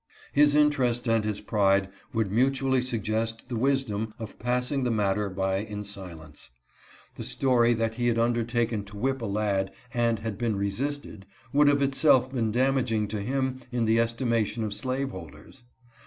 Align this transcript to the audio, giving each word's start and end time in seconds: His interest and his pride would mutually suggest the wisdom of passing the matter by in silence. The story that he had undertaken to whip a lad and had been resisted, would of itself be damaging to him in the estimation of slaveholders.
His 0.33 0.55
interest 0.55 1.07
and 1.07 1.23
his 1.23 1.41
pride 1.41 1.87
would 2.11 2.31
mutually 2.31 2.81
suggest 2.81 3.49
the 3.49 3.55
wisdom 3.55 4.15
of 4.17 4.39
passing 4.39 4.83
the 4.83 4.89
matter 4.89 5.29
by 5.29 5.57
in 5.57 5.83
silence. 5.83 6.49
The 7.17 7.23
story 7.23 7.75
that 7.75 7.93
he 7.93 8.07
had 8.07 8.17
undertaken 8.17 8.83
to 8.85 8.97
whip 8.97 9.21
a 9.21 9.27
lad 9.27 9.71
and 9.93 10.17
had 10.17 10.39
been 10.39 10.55
resisted, 10.55 11.27
would 11.53 11.69
of 11.69 11.83
itself 11.83 12.33
be 12.33 12.41
damaging 12.41 13.09
to 13.09 13.21
him 13.21 13.59
in 13.71 13.85
the 13.85 13.99
estimation 13.99 14.63
of 14.63 14.73
slaveholders. 14.73 15.61